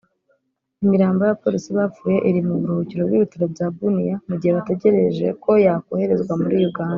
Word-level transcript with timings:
Imirambo 0.83 1.19
y’abapolisi 1.23 1.69
bapfuye 1.77 2.17
iri 2.29 2.41
mu 2.47 2.53
buhurukiro 2.59 3.01
bw’ibitaro 3.07 3.45
bya 3.53 3.67
Bunia 3.75 4.15
mu 4.27 4.35
gihe 4.39 4.51
bategereje 4.57 5.25
ko 5.43 5.51
yokoherezwa 5.65 6.33
muri 6.43 6.57
Uganda 6.71 6.89